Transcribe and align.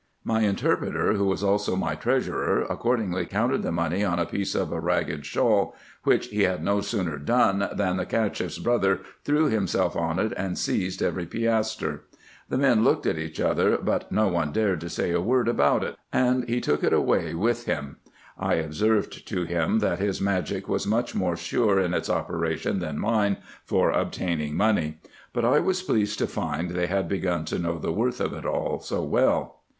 My 0.23 0.41
interpreter, 0.41 1.13
who 1.13 1.27
was 1.27 1.43
also 1.43 1.75
my 1.75 1.93
treasurer, 1.93 2.63
accordingly 2.67 3.27
counted 3.27 3.61
the 3.61 3.71
money 3.71 4.03
on 4.03 4.17
a 4.17 4.25
piece 4.25 4.55
of 4.55 4.71
a 4.71 4.79
ragged 4.79 5.27
shawl, 5.27 5.75
which 6.05 6.29
he 6.29 6.41
had 6.41 6.63
no 6.63 6.81
sooner 6.81 7.19
done, 7.19 7.69
than 7.71 7.97
the 7.97 8.07
CachefF's 8.07 8.57
brother 8.57 9.01
threw 9.23 9.45
himself 9.45 9.95
on 9.95 10.17
it, 10.17 10.33
and 10.35 10.57
seized 10.57 11.03
every 11.03 11.27
piastre. 11.27 11.99
The 12.49 12.57
men 12.57 12.83
looked 12.83 13.05
at 13.05 13.19
each 13.19 13.39
other, 13.39 13.77
but 13.77 14.11
no 14.11 14.27
one 14.27 14.51
dared 14.51 14.81
to 14.81 14.89
say 14.89 15.11
a 15.11 15.21
word 15.21 15.47
about 15.47 15.83
it; 15.83 15.95
and 16.11 16.49
he 16.49 16.61
took 16.61 16.83
it 16.83 16.93
all 16.93 17.01
away 17.01 17.35
with 17.35 17.65
him. 17.65 17.97
I 18.39 18.55
observed 18.55 19.27
to 19.27 19.43
him, 19.43 19.77
that 19.81 19.99
his 19.99 20.19
magic 20.19 20.67
was 20.67 20.87
much 20.87 21.13
more 21.13 21.37
sure 21.37 21.79
in 21.79 21.93
its 21.93 22.09
operation 22.09 22.79
than 22.79 22.97
mine, 22.97 23.37
for 23.65 23.91
obtaining 23.91 24.55
money. 24.57 24.99
But 25.31 25.45
I 25.45 25.59
was 25.59 25.83
pleased 25.83 26.17
to 26.17 26.25
find 26.25 26.71
they 26.71 26.87
had 26.87 27.07
begun 27.07 27.45
to 27.45 27.59
know 27.59 27.77
the 27.77 27.93
worth 27.93 28.19
of 28.19 28.33
it 28.33 28.45
so 28.81 29.03
well. 29.03 29.59